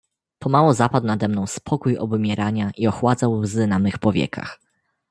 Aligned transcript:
"Pomału 0.39 0.73
zapadł 0.73 1.07
nade 1.07 1.27
mną 1.27 1.47
spokój 1.47 1.97
obumierania 1.97 2.71
i 2.77 2.87
ochładzał 2.87 3.33
łzy 3.33 3.67
na 3.67 3.79
mych 3.79 3.97
powiekach." 3.99 4.59